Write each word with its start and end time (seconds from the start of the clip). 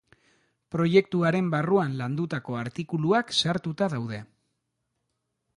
Proiektu 0.75 1.19
haren 1.29 1.51
barruan 1.55 1.93
landutako 2.01 2.57
artikuluak 2.63 3.37
sartuta 3.43 3.93
daude. 3.97 4.23